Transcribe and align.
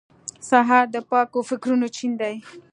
سهار 0.49 0.85
د 0.95 0.97
پاکو 1.09 1.39
فکرونو 1.49 1.87
چین 1.95 2.11
دی. 2.21 2.35